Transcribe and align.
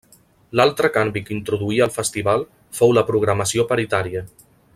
L'altre 0.59 0.89
canvi 0.95 1.21
que 1.27 1.35
introduí 1.35 1.77
el 1.87 1.93
festival 1.97 2.47
fou 2.79 2.97
la 2.99 3.05
programació 3.11 3.71
paritària. 3.75 4.29